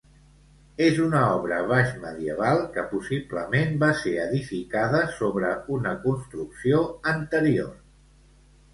És 0.85 0.95
una 1.07 1.19
obra 1.33 1.59
baixmedieval 1.71 2.63
que 2.79 2.87
possiblement 2.95 3.77
va 3.85 3.91
ser 4.01 4.17
edificada 4.25 5.05
sobre 5.21 5.55
una 5.79 5.97
construcció 6.11 6.85
anterior. 7.17 7.75